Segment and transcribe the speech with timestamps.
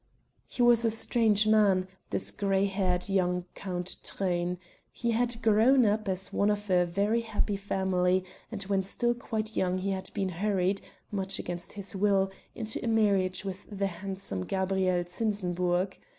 [0.47, 4.57] He was a strange man, this grey haired young Count Truyn;
[4.91, 9.55] he had grown up as one of a very happy family and when still quite
[9.55, 14.43] young he had been hurried, much against his will, into a marriage with the handsome
[14.43, 15.99] Gabrielle Zinsenburg.